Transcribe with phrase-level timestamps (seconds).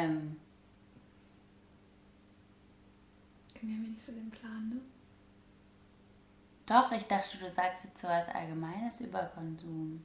[0.00, 0.36] Ähm,
[3.54, 4.80] Irgendwie haben wir nicht so den Plan, ne?
[6.64, 10.02] doch, ich dachte, du sagst jetzt so was Allgemeines über Konsum.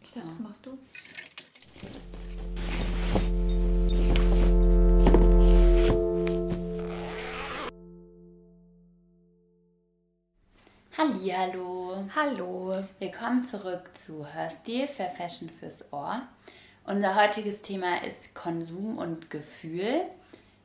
[0.00, 0.78] Ich dachte, das machst du.
[10.96, 12.04] Hallihallo.
[12.14, 12.84] Hallo.
[13.00, 16.22] Willkommen zurück zu Hörstil für Fashion fürs Ohr.
[16.88, 20.02] Unser heutiges Thema ist Konsum und Gefühl.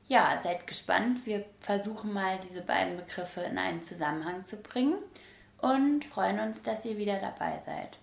[0.08, 1.26] Ja, seid gespannt.
[1.26, 4.94] Wir versuchen mal diese beiden Begriffe in einen Zusammenhang zu bringen
[5.58, 7.98] und freuen uns, dass ihr wieder dabei seid.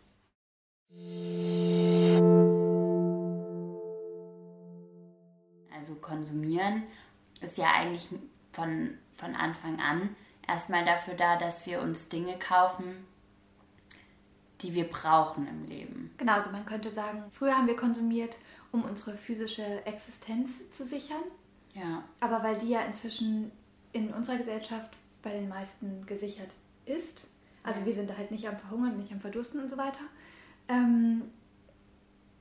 [5.73, 6.89] Also konsumieren
[7.41, 8.09] ist ja eigentlich
[8.51, 10.17] von, von Anfang an
[10.49, 13.07] erstmal dafür da, dass wir uns Dinge kaufen,
[14.63, 16.11] die wir brauchen im Leben.
[16.19, 18.37] Genau, also man könnte sagen, früher haben wir konsumiert,
[18.73, 21.23] um unsere physische Existenz zu sichern.
[21.75, 23.53] Ja, Aber weil die ja inzwischen
[23.93, 24.91] in unserer Gesellschaft
[25.23, 26.51] bei den meisten gesichert
[26.87, 27.29] ist,
[27.63, 27.87] also Ja.
[27.87, 30.01] wir sind halt nicht am Verhungern, nicht am Verdursten und so weiter,
[30.69, 31.23] ähm,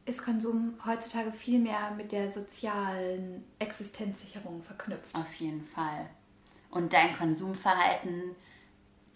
[0.06, 5.14] ist Konsum heutzutage viel mehr mit der sozialen Existenzsicherung verknüpft.
[5.16, 6.08] auf jeden Fall.
[6.72, 8.36] Und dein Konsumverhalten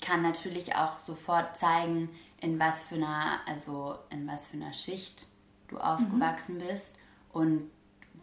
[0.02, 2.09] kann natürlich auch sofort zeigen,
[2.42, 5.28] in was für einer, also in was für einer Schicht
[5.70, 6.95] du aufgewachsen bist
[7.31, 7.70] und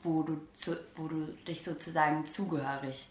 [0.03, 3.09] wo du, zu, wo du dich sozusagen zugehörig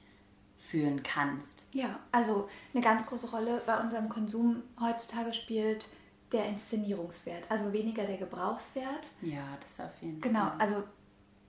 [0.60, 1.66] fühlen kannst.
[1.74, 5.90] Ja, also eine ganz große Rolle bei unserem Konsum heutzutage spielt
[6.32, 9.10] der Inszenierungswert, also weniger der Gebrauchswert.
[9.22, 10.56] Ja, das auf jeden Genau, Fall.
[10.60, 10.84] also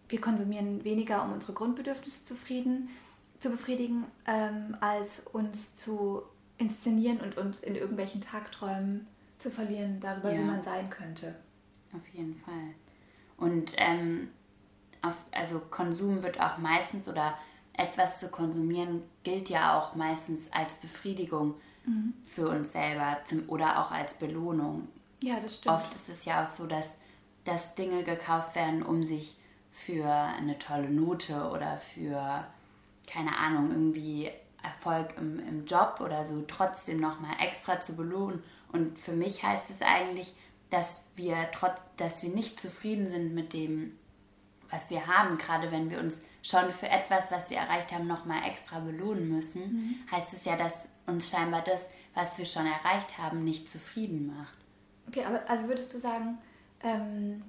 [0.09, 2.89] wir konsumieren weniger, um unsere Grundbedürfnisse zufrieden,
[3.41, 6.23] zu befriedigen, ähm, als uns zu
[6.59, 9.07] inszenieren und uns in irgendwelchen Tagträumen
[9.39, 10.39] zu verlieren darüber, Ja.
[10.41, 11.35] wie man sein könnte.
[11.95, 12.75] Auf jeden Fall.
[13.37, 14.31] Und ähm,
[15.03, 17.39] auf, also Konsum wird auch meistens oder
[17.73, 21.55] etwas zu konsumieren gilt ja auch meistens als Befriedigung
[22.27, 24.89] für uns selber zum, oder auch als Belohnung.
[25.23, 25.75] Ja, das stimmt.
[25.77, 26.97] Oft ist es ja auch so, dass,
[27.45, 29.39] dass Dinge gekauft werden, um sich
[29.71, 32.45] für eine tolle Note oder für,
[33.07, 34.31] keine Ahnung, irgendwie
[34.63, 38.43] Erfolg im, im Job oder so trotzdem nochmal extra zu belohnen.
[38.73, 40.35] Und für mich heißt es eigentlich,
[40.71, 43.99] dass wir trotz, dass wir nicht zufrieden sind mit dem,
[44.71, 48.47] was wir haben, gerade wenn wir uns schon für etwas, was wir erreicht haben, nochmal
[48.49, 53.45] extra belohnen müssen, heißt es ja, dass uns scheinbar das, was wir schon erreicht haben,
[53.45, 54.55] nicht zufrieden macht.
[55.09, 56.39] Okay, aber also würdest du sagen,
[56.83, 57.43] ähm,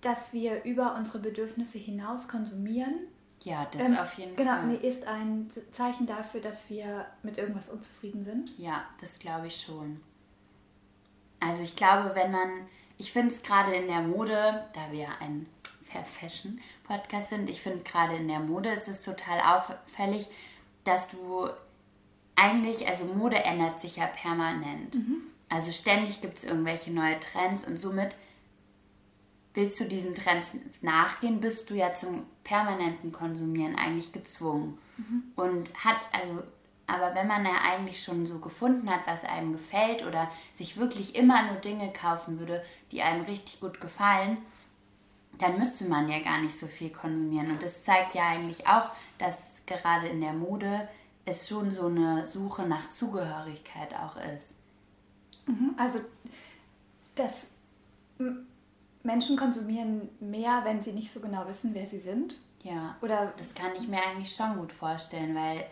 [0.00, 2.94] dass wir über unsere Bedürfnisse hinaus konsumieren?
[3.44, 4.66] Ja, das Ähm, auf jeden genau, Fall.
[4.66, 8.52] nee, ist ein Zeichen dafür, dass wir mit irgendwas unzufrieden sind.
[8.58, 10.00] Ja, das glaube ich schon.
[11.40, 12.66] Also ich glaube, wenn man,
[12.98, 15.46] ich finde es gerade in der Mode, da wir ein
[15.84, 20.26] Fair Fashion Podcast sind, ich finde gerade in der Mode ist es total auffällig,
[20.84, 21.48] dass du
[22.34, 24.96] eigentlich, also Mode ändert sich ja permanent.
[25.48, 28.16] Also ständig gibt es irgendwelche neue Trends und somit
[29.54, 34.78] willst du diesen Trends nachgehen, bist du ja zum permanenten Konsumieren eigentlich gezwungen.
[35.36, 36.42] Und hat, also,
[36.86, 41.14] aber wenn man ja eigentlich schon so gefunden hat, was einem gefällt oder sich wirklich
[41.16, 44.38] immer nur Dinge kaufen würde, die einem richtig gut gefallen,
[45.38, 47.50] dann müsste man ja gar nicht so viel konsumieren.
[47.52, 50.88] Und das zeigt ja eigentlich auch, dass gerade in der Mode
[51.24, 54.54] es schon so eine Suche nach Zugehörigkeit auch ist.
[55.46, 56.00] Mhm, Also,
[57.14, 57.46] dass
[58.18, 58.47] m-
[59.08, 62.36] Menschen konsumieren mehr, wenn sie nicht so genau wissen, wer sie sind.
[62.62, 62.96] Ja.
[63.00, 65.64] Oder Das kann ich mir eigentlich schon gut vorstellen, weil,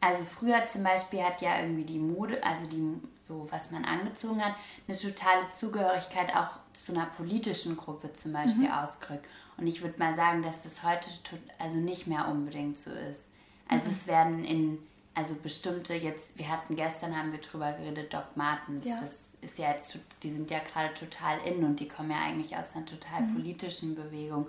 [0.00, 2.82] also früher zum Beispiel hat ja irgendwie die Mode, also die,
[3.20, 4.54] so was man angezogen hat,
[4.88, 9.26] eine totale Zugehörigkeit auch zu einer politischen Gruppe zum Beispiel ausgerückt.
[9.56, 13.28] Und ich würde mal sagen, dass das heute tot, also nicht mehr unbedingt so ist.
[13.68, 14.78] Also es werden in,
[15.14, 18.96] also bestimmte jetzt, wir hatten gestern, haben wir drüber geredet, Doc Martens, Ja.
[19.00, 22.56] das ist ja jetzt, die sind ja gerade total in und die kommen ja eigentlich
[22.56, 24.46] aus einer total politischen Bewegung.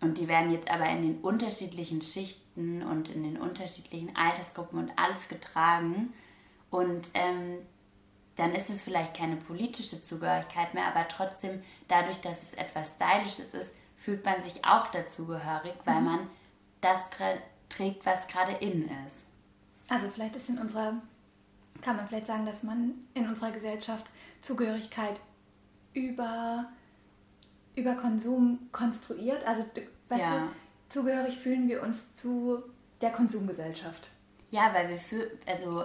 [0.00, 4.92] Und die werden jetzt aber in den unterschiedlichen Schichten und in den unterschiedlichen Altersgruppen und
[4.96, 6.12] alles getragen.
[6.70, 7.58] Und ähm,
[8.36, 13.54] dann ist es vielleicht keine politische Zugehörigkeit mehr, aber trotzdem, dadurch, dass es etwas Stylisches
[13.54, 16.28] ist, fühlt man sich auch dazugehörig, weil man
[16.82, 19.24] das trä trägt, was gerade in ist.
[19.88, 20.94] also vielleicht ist in unserer,
[21.82, 24.08] kann man vielleicht sagen, dass man in unserer Gesellschaft
[24.42, 25.20] Zugehörigkeit
[25.94, 26.68] über,
[27.74, 29.44] über Konsum konstruiert.
[29.46, 29.64] Also
[30.08, 30.40] weißt Ja.
[30.40, 30.48] du,
[30.88, 32.62] zugehörig fühlen wir uns zu
[33.00, 34.08] der Konsumgesellschaft.
[34.50, 35.84] Ja, weil wir, fühl also,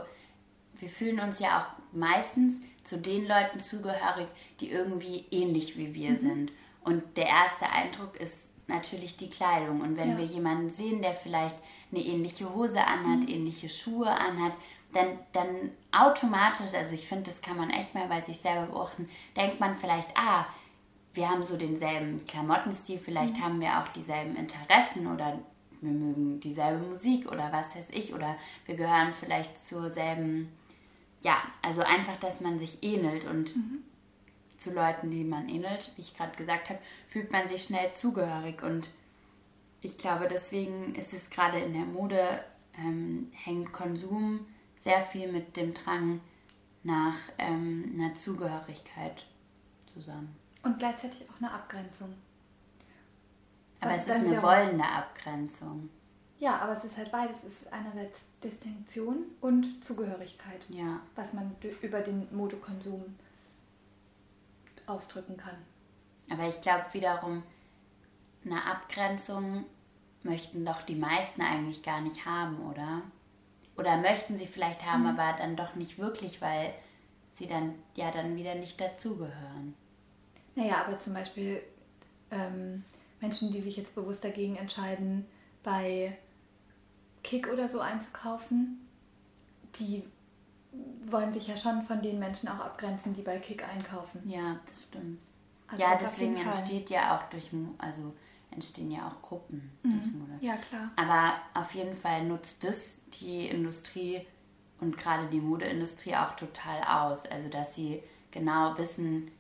[0.80, 4.28] wir fühlen uns ja auch meistens zu den Leuten zugehörig,
[4.60, 6.52] die irgendwie ähnlich wie wir sind.
[6.84, 9.82] Und der erste Eindruck ist natürlich die Kleidung.
[9.82, 10.18] Und wenn Ja.
[10.18, 11.56] wir jemanden sehen, der vielleicht
[11.92, 14.54] eine ähnliche Hose anhat, ähnliche Schuhe anhat,
[14.94, 19.10] dann, dann automatisch, also ich finde, das kann man echt mal bei sich selber beobachten,
[19.36, 20.46] denkt man vielleicht, ah,
[21.14, 25.40] wir haben so denselben Klamottenstil, vielleicht haben wir auch dieselben Interessen oder
[25.82, 28.36] wir mögen dieselbe Musik oder was weiß ich oder
[28.66, 30.50] wir gehören vielleicht zur selben,
[31.22, 33.54] ja, also einfach, dass man sich ähnelt und
[34.62, 38.62] zu Leuten, die man ähnelt, wie ich gerade gesagt habe, fühlt man sich schnell zugehörig
[38.64, 38.90] und
[39.82, 42.44] ich glaube, deswegen ist es gerade in der Mode,
[42.78, 44.46] ähm, hängt Konsum
[44.78, 46.22] sehr viel mit dem Drang
[46.84, 49.26] nach ähm, einer Zugehörigkeit
[49.88, 50.36] zusammen.
[50.64, 52.14] Und gleichzeitig auch eine Abgrenzung.
[53.80, 55.90] Aber Was es ist eine wollende Abgrenzung.
[56.38, 57.38] Ja, aber es ist halt beides.
[57.38, 63.16] Es ist einerseits Distinktion und Zugehörigkeit, Ja, was man über den Modekonsum
[64.88, 65.58] ausdrücken kann.
[66.30, 67.44] aber ich glaube wiederum,
[68.46, 69.66] eine Abgrenzung
[70.24, 73.02] möchten doch die meisten eigentlich gar nicht haben, oder?
[73.78, 76.74] Oder möchten sie vielleicht haben, aber dann doch nicht wirklich, weil
[77.36, 79.74] sie dann ja dann wieder nicht dazugehören.
[80.56, 81.64] Naja, aber zum Beispiel
[82.30, 82.84] ähm,
[83.20, 85.26] Menschen, die sich jetzt bewusst dagegen entscheiden,
[85.64, 86.18] bei
[87.24, 88.88] Kick oder so einzukaufen,
[89.80, 90.04] die
[91.10, 94.22] wollen sich ja schon von den Menschen auch abgrenzen, die bei Kick einkaufen.
[94.26, 95.22] Ja, das stimmt.
[95.68, 98.14] Also ja, das deswegen entsteht ja auch durch, also
[98.52, 100.38] entstehen ja auch Gruppen durch Mode.
[100.42, 100.92] Ja, klar.
[100.96, 104.26] Aber auf jeden Fall nutzt das die Industrie
[104.80, 107.26] und gerade die Modeindustrie auch total aus.
[107.26, 109.32] Also, dass sie genau wissen,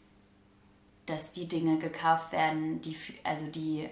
[1.05, 3.89] dass die Dinge gekauft werden, die, also die,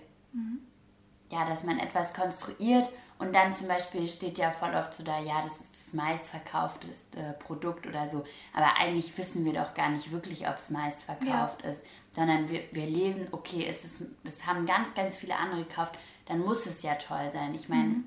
[1.29, 2.89] ja, dass man etwas konstruiert
[3.19, 7.35] und dann zum Beispiel steht ja voll oft so da, ja, das ist das meistverkaufteste
[7.39, 8.25] Produkt oder so.
[8.53, 11.83] Aber eigentlich wissen wir doch gar nicht wirklich, ob es meistverkauft ist,
[12.15, 16.39] sondern wir, wir lesen, okay, es ist, das haben ganz, ganz viele andere gekauft, dann
[16.39, 17.53] muss es ja toll sein.
[17.53, 18.03] Ich meine,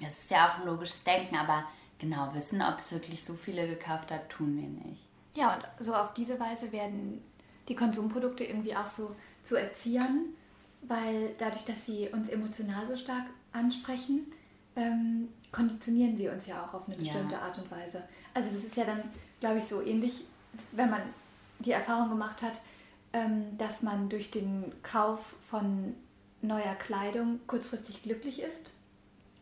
[0.00, 1.64] das ist ja auch ein logisches Denken, aber
[1.98, 5.04] genau wissen, ob es wirklich so viele gekauft hat, tun wir nicht.
[5.36, 7.22] Ja, und so auf diese Weise werden
[7.68, 10.24] die Konsumprodukte irgendwie auch so zu Erziehern,
[10.82, 14.32] weil dadurch, dass sie uns emotional so stark ansprechen,
[14.78, 17.02] ähm, konditionieren sie uns ja auch auf eine Ja.
[17.02, 18.02] bestimmte Art und Weise.
[18.34, 19.02] Also das ist ja dann,
[19.40, 20.24] glaube ich, so ähnlich,
[20.72, 21.02] wenn man
[21.58, 22.60] die Erfahrung gemacht hat,
[23.12, 25.94] ähm, dass man durch den Kauf von
[26.42, 28.72] neuer Kleidung kurzfristig glücklich ist,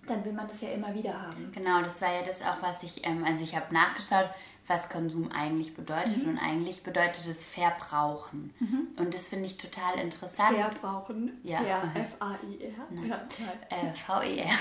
[0.06, 1.50] dann will man das ja immer wieder haben.
[1.52, 4.30] Genau, das war ja das auch, was ich, ähm, also ich habe nachgeschaut,
[4.68, 8.52] was Konsum eigentlich bedeutet und eigentlich bedeutet es Verbrauchen.
[8.98, 10.56] Und das finde ich total interessant.
[10.56, 11.38] Verbrauchen.
[11.44, 11.60] Ja.
[11.94, 13.06] F-A-I-R.
[13.06, 13.28] Ja,
[13.68, 14.58] äh, VER,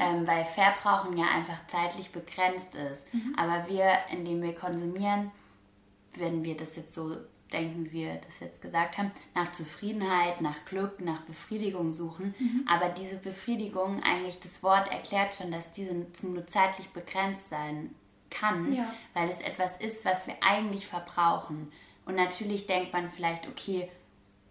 [0.00, 3.06] ähm, weil Verbrauchen ja einfach zeitlich begrenzt ist.
[3.36, 5.30] Aber wir, indem wir konsumieren,
[6.14, 7.16] wenn wir das jetzt so
[7.54, 12.34] denken, wie wir das jetzt gesagt haben, nach Zufriedenheit, nach Glück, nach Befriedigung suchen.
[12.68, 17.94] Aber diese Befriedigung, eigentlich das Wort erklärt schon, dass diese nur zeitlich begrenzt sein
[18.30, 18.92] kann, Ja.
[19.14, 21.72] weil es etwas ist, was wir eigentlich verbrauchen.
[22.04, 23.88] Und natürlich denkt man vielleicht, okay,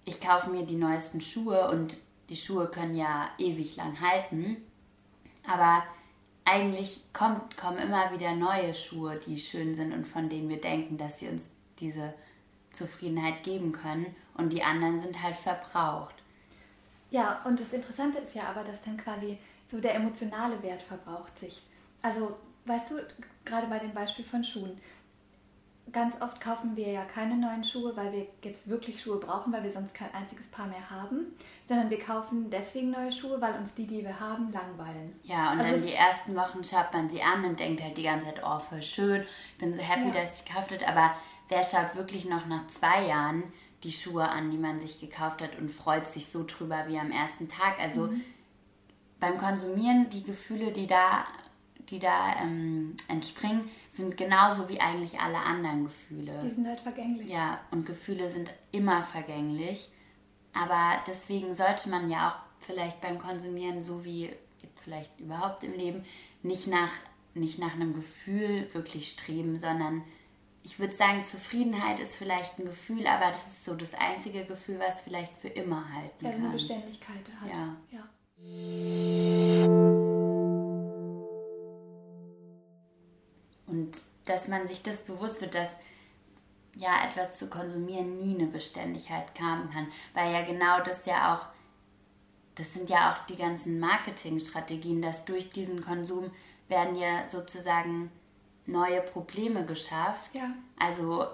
[0.05, 1.97] ich kaufe mir die neuesten Schuhe und
[2.29, 4.57] die Schuhe können ja ewig lang halten.
[5.45, 5.83] Aber
[6.45, 10.97] eigentlich kommt, kommen immer wieder neue Schuhe, die schön sind und von denen wir denken,
[10.97, 12.13] dass sie uns diese
[12.73, 14.15] Zufriedenheit geben können.
[14.35, 16.15] Und die anderen sind halt verbraucht.
[17.11, 19.37] Ja, und das Interessante ist ja aber, dass dann quasi
[19.67, 21.61] so der emotionale Wert verbraucht sich.
[22.01, 22.95] Also, weißt du,
[23.45, 24.79] gerade bei dem Beispiel von Schuhen,
[25.91, 29.63] ganz oft kaufen wir ja keine neuen Schuhe, weil wir jetzt wirklich Schuhe brauchen, weil
[29.63, 31.35] wir sonst kein einziges Paar mehr haben,
[31.67, 35.13] sondern wir kaufen deswegen neue Schuhe, weil uns die, die wir haben, langweilen.
[35.23, 38.03] Ja, und Also dann die ersten Wochen schaut man sie an und denkt halt die
[38.03, 39.25] ganze Zeit, oh, voll schön,
[39.59, 40.23] bin so happy, Ja.
[40.23, 40.87] dass ich gekauft habe.
[40.87, 41.15] Aber
[41.53, 43.43] wer schaut wirklich noch nach zwei Jahren
[43.83, 47.11] die Schuhe an, die man sich gekauft hat und freut sich so drüber wie am
[47.11, 47.79] ersten Tag?
[47.79, 48.21] Also Mhm.
[49.19, 51.25] beim Konsumieren, die Gefühle, die da,
[51.89, 56.49] die da ähm, entspringen, sind genauso wie eigentlich alle anderen Die Gefühle.
[56.55, 57.29] sind halt vergänglich.
[57.29, 59.89] Ja, und Gefühle sind immer vergänglich.
[60.53, 64.31] Aber deswegen sollte man ja auch vielleicht beim Konsumieren, so wie
[64.63, 66.03] jetzt vielleicht überhaupt im Leben,
[66.41, 66.91] nicht nach,
[67.35, 70.03] nicht nach einem Gefühl wirklich streben, sondern
[70.63, 74.79] ich würde sagen, Zufriedenheit ist vielleicht ein Gefühl, aber das ist so das einzige Gefühl,
[74.79, 76.51] was vielleicht für immer halten Ja, so eine kann.
[76.53, 77.49] Beständigkeit hat.
[77.49, 77.75] Ja.
[77.91, 78.07] ja.
[83.67, 85.69] Und dass man sich das bewusst wird, dass
[86.75, 89.87] ja etwas zu konsumieren nie eine Beständigkeit haben kann.
[90.13, 91.47] Weil ja genau das ja auch,
[92.55, 96.31] das sind ja auch die ganzen Marketingstrategien, dass durch diesen Konsum
[96.69, 98.11] werden ja sozusagen
[98.65, 100.33] neue Probleme geschafft.
[100.33, 100.51] Ja.
[100.79, 101.27] Also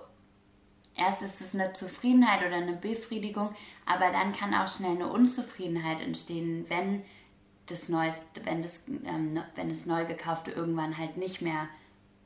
[0.96, 3.56] erst ist es eine Zufriedenheit oder eine Befriedigung,
[3.86, 7.04] aber dann kann auch schnell eine Unzufriedenheit entstehen, wenn
[7.68, 11.68] das Neueste, wenn das, ähm, wenn das neu gekaufte irgendwann halt nicht mehr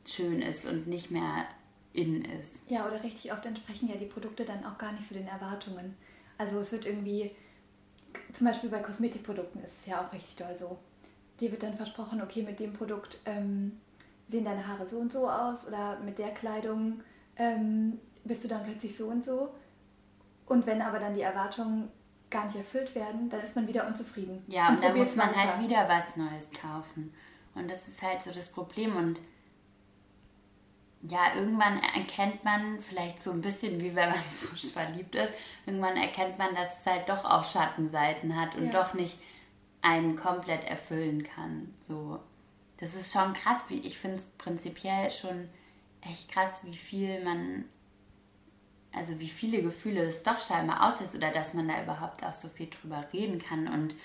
[0.06, 1.46] schön ist und nicht mehr
[1.94, 2.62] in ist.
[2.70, 5.96] Ja, oder richtig oft entsprechen ja die Produkte dann auch gar nicht so den Erwartungen.
[6.38, 7.32] Also es wird irgendwie,
[8.34, 10.80] zum Beispiel bei Kosmetikprodukten ist es ja auch richtig doll so.
[11.40, 13.80] Dir wird dann versprochen, okay, mit dem Produkt ähm,
[14.30, 17.02] sehen deine Haare so und so aus oder mit der Kleidung
[17.36, 19.54] ähm, bist du dann plötzlich so und so.
[20.46, 21.90] Und wenn aber dann die Erwartungen
[22.30, 24.44] gar nicht erfüllt werden, dann ist man wieder unzufrieden.
[24.48, 25.58] Ja, und, und dann muss man weiter.
[25.58, 27.14] halt wieder was Neues kaufen.
[27.56, 28.96] Und das ist halt so das Problem.
[28.96, 29.20] Und
[31.04, 35.34] ja, irgendwann erkennt man, vielleicht so ein bisschen wie wenn man frisch verliebt ist,
[35.66, 38.72] irgendwann erkennt man, dass es halt doch auch Schattenseiten hat und ja.
[38.72, 39.20] doch nicht
[39.82, 41.74] einen komplett erfüllen kann.
[41.84, 42.20] So,
[42.78, 45.50] das ist schon krass, wie ich finde es prinzipiell schon
[46.02, 47.66] echt krass, wie viel man,
[48.92, 52.50] also wie viele Gefühle das doch scheinbar auslöst oder dass man da überhaupt auch so
[52.50, 53.96] viel drüber reden kann und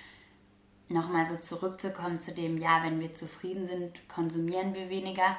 [0.88, 5.36] nochmal so zurückzukommen zu dem, ja, wenn wir zufrieden sind, konsumieren wir weniger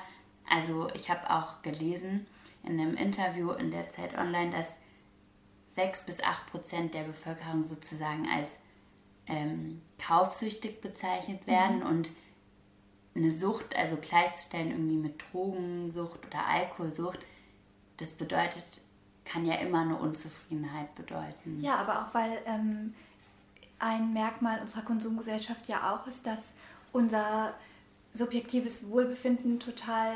[0.50, 2.26] also ich habe auch gelesen
[2.64, 4.68] in einem Interview in der Zeit Online, dass
[5.76, 8.50] 6 bis 8 Prozent der Bevölkerung sozusagen als
[9.28, 11.86] ähm, kaufsüchtig bezeichnet werden mhm.
[11.86, 12.12] und
[13.16, 17.20] eine Sucht, also gleichzustellen irgendwie mit Drogensucht oder Alkoholsucht,
[17.98, 18.63] das bedeutet,
[19.25, 21.60] kann ja immer eine Unzufriedenheit bedeuten.
[21.62, 22.94] Ja, aber auch weil ähm,
[23.78, 26.39] ein Merkmal unserer Konsumgesellschaft ja auch ist, dass
[26.92, 27.54] unser
[28.13, 30.13] subjektives Wohlbefinden total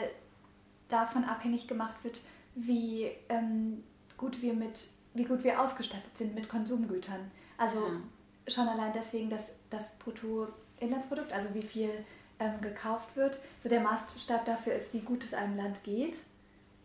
[0.90, 2.22] davon abhängig gemacht wird,
[2.56, 3.84] wie ähm,
[4.18, 7.32] gut wir mit, wie gut wir ausgestattet sind mit Konsumgütern.
[7.58, 8.52] Also ja.
[8.52, 11.92] schon allein deswegen, dass das Bruttoinlandsprodukt, also wie viel
[12.40, 16.20] ähm, gekauft wird, so der Maßstab dafür ist, wie gut es einem Land geht,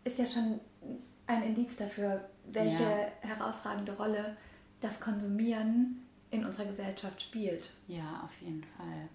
[0.03, 0.59] ist ja schon
[1.27, 3.11] ein Indiz dafür, welche ja.
[3.21, 4.37] herausragende Rolle
[4.81, 7.69] das Konsumieren in unserer Gesellschaft spielt.
[7.87, 9.09] Ja, auf jeden Fall.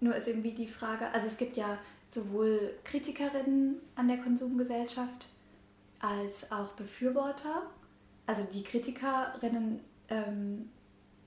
[0.00, 1.78] Nur ist irgendwie die Frage, also es gibt ja
[2.10, 5.28] sowohl Kritikerinnen an der Konsumgesellschaft
[6.00, 7.62] als auch Befürworter.
[8.26, 10.70] Also die Kritikerinnen ähm,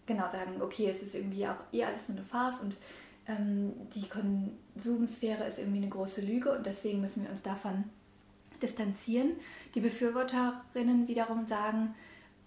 [0.06, 2.78] genau sagen, okay, es ist irgendwie auch eher alles nur eine Farce und
[3.28, 7.86] die Konsumsphäre ist irgendwie eine große Lüge und deswegen müssen wir uns davon
[8.62, 9.32] distanzieren.
[9.74, 11.96] Die Befürworterinnen wiederum sagen,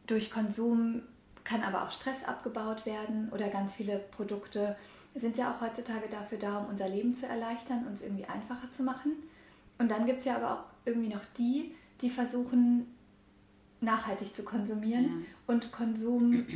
[0.07, 1.03] durch Konsum
[1.43, 4.77] kann aber auch Stress abgebaut werden oder ganz viele Produkte
[5.15, 8.83] sind ja auch heutzutage dafür da, um unser Leben zu erleichtern, uns irgendwie einfacher zu
[8.83, 9.13] machen.
[9.79, 12.87] Und dann gibt es ja aber auch irgendwie noch die, die versuchen,
[13.81, 15.55] nachhaltig zu konsumieren ja.
[15.55, 16.47] und Konsum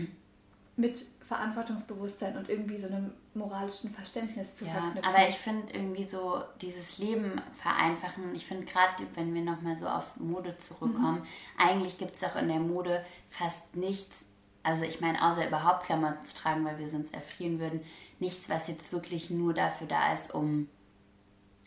[0.77, 5.05] mit Verantwortungsbewusstsein und irgendwie so einem moralischen Verständnis zu ja, verknüpfen.
[5.05, 9.87] Aber ich finde irgendwie so dieses Leben vereinfachen, ich finde gerade, wenn wir nochmal so
[9.89, 11.27] auf Mode zurückkommen, mhm.
[11.57, 14.17] eigentlich gibt es doch in der Mode fast nichts,
[14.63, 17.81] also ich meine, außer überhaupt Klamotten zu tragen, weil wir sonst erfrieren würden,
[18.19, 20.69] nichts, was jetzt wirklich nur dafür da ist, um,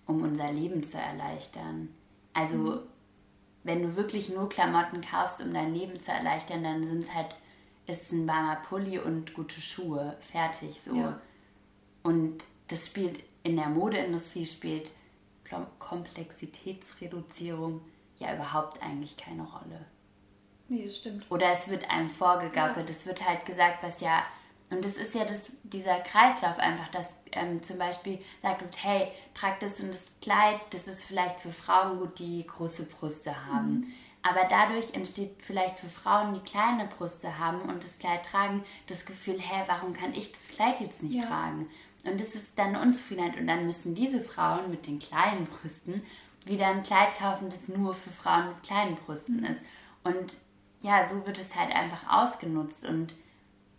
[0.06, 1.90] um unser Leben zu erleichtern.
[2.34, 2.80] Also, mhm.
[3.64, 7.36] wenn du wirklich nur Klamotten kaufst, um dein Leben zu erleichtern, dann sind es halt,
[7.88, 10.16] ist ein warmer Pulli und gute Schuhe.
[10.22, 10.96] Fertig so.
[10.96, 11.20] Ja.
[12.06, 14.92] Und das spielt in der Modeindustrie spielt
[15.80, 17.82] Komplexitätsreduzierung
[18.20, 19.86] ja überhaupt eigentlich keine Rolle.
[20.68, 21.30] Nee, das stimmt.
[21.30, 22.90] Oder es wird einem vorgegaukelt.
[22.90, 22.96] Ja.
[22.96, 24.24] Es wird halt gesagt, was ja
[24.70, 29.10] und das ist ja das, dieser Kreislauf einfach, dass ähm, zum Beispiel sagt wird, hey,
[29.36, 33.74] trag das und das Kleid, das ist vielleicht für Frauen gut, die große Brüste haben.
[33.74, 33.88] Mhm.
[34.24, 39.06] Aber dadurch entsteht vielleicht für Frauen, die kleine Brüste haben und das Kleid tragen, das
[39.06, 41.28] Gefühl, hä, warum kann ich das Kleid jetzt nicht ja.
[41.28, 41.70] tragen?
[42.06, 43.38] Und das ist dann Unzufriedenheit.
[43.38, 46.04] Und dann müssen diese Frauen mit den kleinen Brüsten
[46.46, 49.64] wieder ein Kleid kaufen, das nur für Frauen mit kleinen Brüsten ist.
[50.04, 50.38] Und
[50.82, 52.86] ja, so wird es halt einfach ausgenutzt.
[52.86, 53.16] Und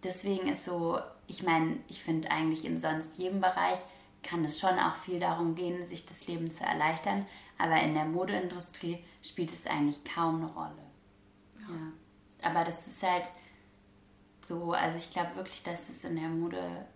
[0.02, 3.78] deswegen ist so, ich meine, ich finde eigentlich in sonst jedem Bereich
[4.23, 7.26] kann es schon auch viel darum gehen, sich das Leben zu erleichtern,
[7.59, 10.83] aber in der Modeindustrie spielt es eigentlich kaum eine Rolle.
[11.61, 11.75] Ja.
[11.75, 12.50] ja.
[12.50, 13.30] Aber das ist halt
[14.47, 16.87] so, also ich glaube wirklich, dass es in der Mode,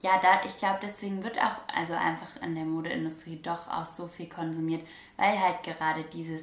[0.00, 4.06] ja, da, ich glaube, deswegen wird auch, also einfach in der Modeindustrie doch auch so
[4.06, 4.86] viel konsumiert,
[5.16, 6.42] weil halt gerade dieses,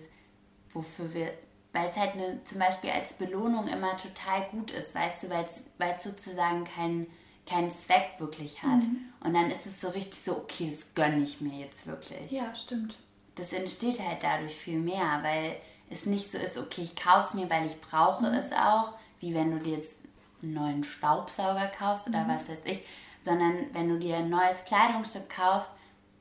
[0.73, 1.33] wofür wir
[1.75, 5.45] weil es halt eine, zum Beispiel als Belohnung immer total gut ist, weißt du, weil
[5.93, 7.07] es sozusagen keinen
[7.45, 8.81] keinen Zweck wirklich hat.
[8.81, 8.97] Mhm.
[9.19, 12.31] Und dann ist es so richtig so, okay, das gönne ich mir jetzt wirklich.
[12.31, 12.97] Ja, stimmt.
[13.35, 15.57] Das entsteht halt dadurch viel mehr, weil
[15.89, 18.33] es nicht so ist, okay, ich kaufe es mir, weil ich brauche mhm.
[18.33, 19.99] es auch, wie wenn du dir jetzt
[20.41, 22.29] einen neuen Staubsauger kaufst oder mhm.
[22.29, 22.81] was weiß ich,
[23.25, 25.71] sondern wenn du dir ein neues Kleidungsstück kaufst,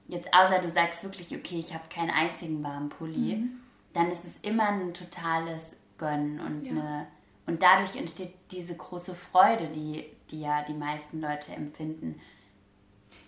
[0.09, 3.61] jetzt außer du sagst wirklich, okay, ich habe keinen einzigen warmen Pulli, mhm
[3.95, 6.73] dann ist es immer ein totales Gönnen und Ja.
[6.73, 7.07] eine
[7.47, 12.21] und dadurch entsteht diese große Freude, die, die ja die meisten Leute empfinden.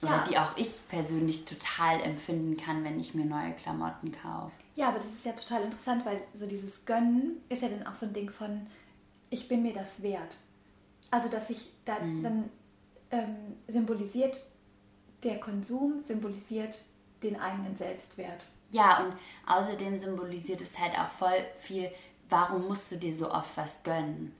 [0.02, 0.24] Oder Ja.
[0.24, 4.50] die auch ich persönlich total empfinden kann, wenn ich mir neue Klamotten kaufe.
[4.74, 7.94] Ja, aber das ist ja total interessant, weil so dieses Gönnen ist ja dann auch
[7.94, 8.66] so ein Ding von,
[9.30, 10.36] ich bin mir das wert.
[11.10, 12.50] Also, dass ich da, dann
[13.10, 13.36] ähm,
[13.68, 14.40] symbolisiert
[15.22, 16.84] der Konsum, symbolisiert
[17.22, 18.46] den eigenen Selbstwert.
[18.70, 19.14] Ja, und
[19.46, 21.90] außerdem symbolisiert es halt auch voll viel,
[22.28, 24.34] warum musst du dir so oft was gönnen?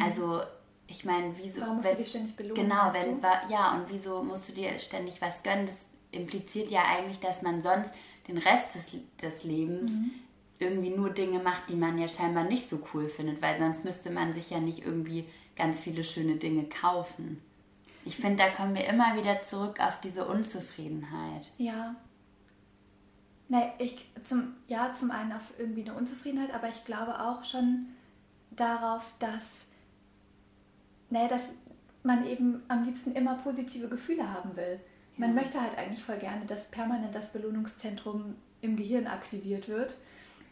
[0.00, 0.40] Also,
[0.86, 1.60] ich meine, wieso.
[1.60, 1.64] Mhm.
[1.64, 3.28] Warum musst du dich ständig belohnen, Genau, wenn, du?
[3.52, 5.66] ja, und wieso musst du dir ständig was gönnen?
[5.66, 7.92] Das impliziert ja eigentlich, dass man sonst
[8.28, 10.10] den Rest des, des Lebens Mhm.
[10.58, 14.10] irgendwie nur Dinge macht, die man ja scheinbar nicht so cool findet, weil sonst müsste
[14.10, 15.26] man sich ja nicht irgendwie
[15.56, 17.42] ganz viele schöne Dinge kaufen.
[18.04, 21.50] Ich finde, da kommen wir immer wieder zurück auf diese Unzufriedenheit.
[21.58, 21.94] Ja.
[23.48, 27.86] Nein, ich zum ja zum einen auf irgendwie eine Unzufriedenheit, aber ich glaube auch schon
[28.50, 29.66] darauf, dass
[31.10, 31.50] naja, dass
[32.02, 34.80] man eben am liebsten immer positive Gefühle haben will.
[35.16, 35.42] Man Ja.
[35.42, 39.94] möchte halt eigentlich voll gerne, dass permanent das Belohnungszentrum im Gehirn aktiviert wird.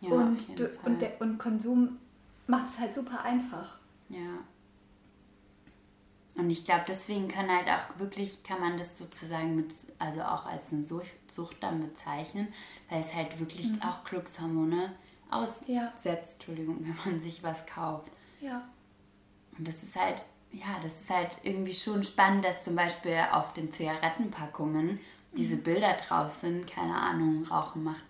[0.03, 0.93] Ja, auf und, jeden du, Fall.
[0.93, 1.99] und, der, und Konsum
[2.47, 3.79] macht es halt super einfach.
[4.11, 4.39] Ja.
[6.37, 10.47] Und ich glaube, deswegen können halt auch wirklich, kann man das sozusagen mit, also auch
[10.47, 12.53] als eine Sucht, Sucht dann bezeichnen,
[12.89, 13.83] weil es halt wirklich Mhm.
[13.83, 14.93] auch Glückshormone
[15.31, 15.93] aussetzt, Ja.
[16.05, 18.11] Entschuldigung, wenn man sich was kauft.
[18.41, 18.63] Ja.
[19.59, 23.53] Und das ist halt, ja, das ist halt irgendwie schon spannend, dass zum Beispiel auf
[23.53, 24.99] den Zigarettenpackungen
[25.37, 25.63] diese Mhm.
[25.63, 28.05] Bilder drauf sind, keine Ahnung, Rauchen macht.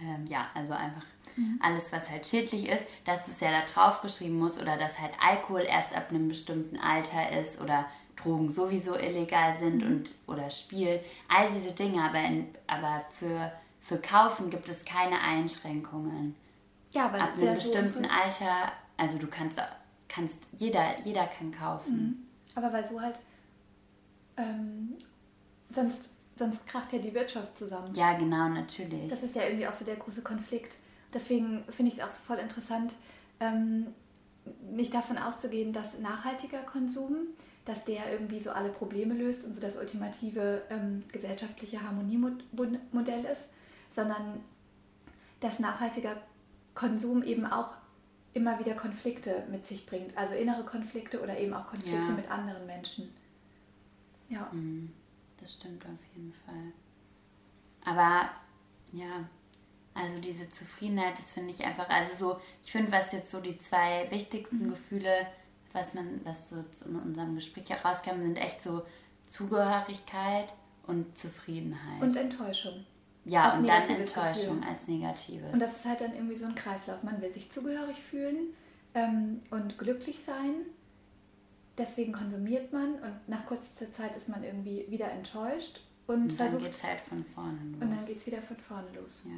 [0.00, 1.04] Ähm, ja, also einfach
[1.60, 5.12] alles, was halt schädlich ist, dass es ja da drauf geschrieben muss oder dass halt
[5.20, 7.86] Alkohol erst ab einem bestimmten Alter ist oder
[8.16, 13.50] Drogen sowieso illegal sind und oder Spiel, all diese Dinge, aber, in, aber für,
[13.80, 16.36] für Kaufen gibt es keine Einschränkungen
[16.92, 19.60] Ja, weil ab einem so bestimmten unsere- Alter, also du kannst,
[20.08, 22.28] kannst jeder, jeder kann kaufen.
[22.54, 23.16] Aber weil so halt
[24.36, 24.94] ähm,
[25.70, 27.94] sonst sonst kracht ja die Wirtschaft zusammen.
[27.94, 29.08] Ja, genau, natürlich.
[29.08, 30.74] Das ist ja irgendwie auch so der große Konflikt.
[31.14, 32.94] Deswegen finde ich es auch so voll interessant,
[33.40, 33.86] ähm,
[34.70, 37.28] nicht davon auszugehen, dass nachhaltiger Konsum,
[37.64, 43.44] dass der irgendwie so alle Probleme löst und so das ultimative ähm, gesellschaftliche Harmoniemodell ist,
[43.90, 44.40] sondern
[45.40, 46.16] dass nachhaltiger
[46.74, 47.74] Konsum eben auch
[48.34, 50.16] immer wieder Konflikte mit sich bringt.
[50.18, 52.10] Also innere Konflikte oder eben auch Konflikte Ja.
[52.10, 53.14] mit anderen Menschen.
[54.28, 54.48] Ja.
[54.52, 54.92] Mhm,
[55.40, 56.72] das stimmt auf jeden Fall.
[57.84, 58.28] Aber
[58.92, 59.24] ja,
[59.94, 63.58] also diese Zufriedenheit, das finde ich einfach, also so, ich finde, was jetzt so die
[63.58, 65.26] zwei wichtigsten Gefühle,
[65.72, 68.82] was man, was so in unserem Gespräch herauskam, sind echt so
[69.26, 70.52] Zugehörigkeit
[70.86, 72.02] und Zufriedenheit.
[72.02, 72.84] Und Enttäuschung.
[73.24, 74.68] ja, auf und dann Enttäuschung Gefühl.
[74.68, 75.52] als Negatives.
[75.52, 77.02] Und das ist halt dann irgendwie so ein Kreislauf.
[77.02, 78.54] Man will sich zugehörig fühlen
[78.94, 80.66] ähm, und glücklich sein.
[81.78, 86.36] Deswegen konsumiert man und nach kurzer Zeit ist man irgendwie wieder enttäuscht und, und dann
[86.36, 86.62] versucht.
[86.62, 87.82] geht es halt von vorne los.
[87.82, 89.22] und dann geht es wieder von vorne los.
[89.24, 89.32] ja.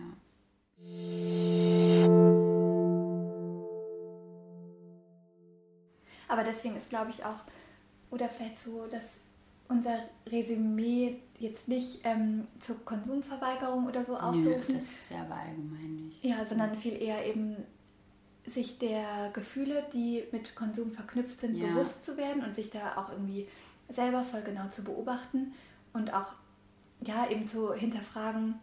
[6.29, 7.41] Aber deswegen ist, glaube ich, auch,
[8.11, 9.03] oder vielleicht so, dass
[9.69, 16.07] unser Resümee jetzt nicht ähm, zur Konsumverweigerung oder so aufzurufen, das ist ja aber allgemein
[16.07, 16.25] nicht.
[16.25, 17.57] Ja, sondern viel eher eben
[18.47, 21.69] sich der Gefühle, die mit Konsum verknüpft sind, Ja.
[21.69, 23.49] bewusst zu werden und sich da auch irgendwie
[23.93, 25.53] selber voll genau zu beobachten
[25.93, 26.33] und auch
[27.05, 28.55] ja eben zu hinterfragen,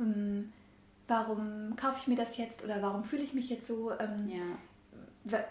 [0.00, 0.52] ähm,
[1.08, 4.44] warum kaufe ich mir das jetzt oder warum fühle ich mich jetzt so, ähm, Ja.
[5.24, 5.44] we-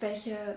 [0.00, 0.56] welche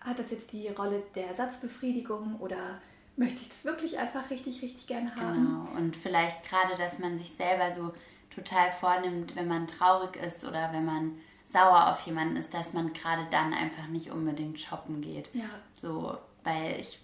[0.00, 2.80] hat das jetzt die Rolle der Ersatzbefriedigung oder
[3.16, 5.34] möchte ich das wirklich einfach richtig, richtig gerne haben?
[5.34, 5.76] Genau.
[5.78, 7.92] Und vielleicht gerade, dass man sich selber so
[8.34, 12.92] total vornimmt, wenn man traurig ist oder wenn man sauer auf jemanden ist, dass man
[12.92, 15.30] gerade dann einfach nicht unbedingt shoppen geht.
[15.34, 17.00] Ja, So, weil ich,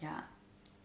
[0.00, 0.22] ja,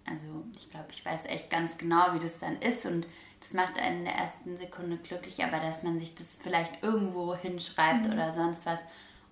[0.06, 3.06] also ich glaube, ich weiß echt ganz genau, wie das dann ist und
[3.44, 7.36] das macht einen in der ersten Sekunde glücklich, aber dass man sich das vielleicht irgendwo
[7.36, 8.82] hinschreibt oder sonst was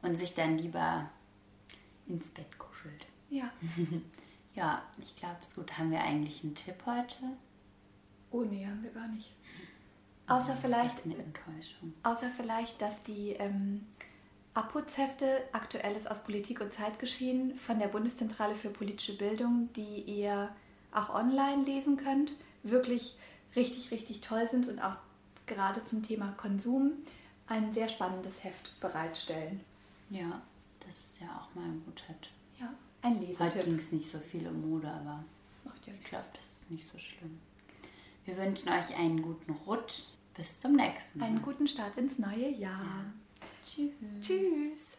[0.02, 1.10] und sich dann lieber
[2.08, 3.06] ins Bett kuschelt.
[3.30, 3.50] ja.
[4.54, 5.78] Ja, ich glaube, es ist gut.
[5.78, 7.16] Haben wir eigentlich einen Tipp heute?
[8.32, 9.32] Oh nee, haben wir gar nicht.
[10.28, 11.94] Außer vielleicht, Das ist eine Enttäuschung.
[12.04, 13.86] außer vielleicht, dass die ähm,
[14.54, 20.50] Abputzhefte Aktuelles aus Politik und Zeitgeschehen von der Bundeszentrale für politische Bildung, die ihr
[20.92, 23.16] auch online lesen könnt, wirklich
[23.56, 24.98] richtig, richtig toll sind und auch
[25.46, 26.94] gerade zum Thema Konsum
[27.48, 29.62] ein sehr spannendes Heft bereitstellen.
[30.10, 30.42] Ja,
[30.86, 32.32] das ist ja auch mal ein guter Tipp.
[32.60, 33.64] Ja, ein Heute Lesetipp.
[33.66, 35.24] ging es nicht so viel um Mode, aber
[35.64, 37.40] Macht ja ich glaube, das ist nicht so schlimm.
[38.26, 40.04] Wir wünschen euch einen guten Rutsch
[40.36, 41.26] bis zum nächsten Mal.
[41.26, 43.06] Einen guten Start ins neue Jahr.
[43.66, 43.92] Tschüss.
[44.22, 44.98] Tschüss.